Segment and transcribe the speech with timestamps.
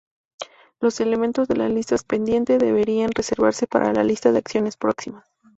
[0.79, 5.29] Los elementos de la lista 'Pendiente' deberían reservarse para la lista de acciones próximas.